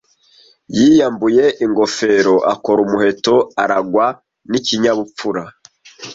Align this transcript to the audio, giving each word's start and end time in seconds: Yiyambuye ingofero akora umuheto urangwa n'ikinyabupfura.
Yiyambuye 0.75 1.45
ingofero 1.65 2.35
akora 2.53 2.79
umuheto 2.85 3.33
urangwa 3.63 4.05
n'ikinyabupfura. 4.49 5.43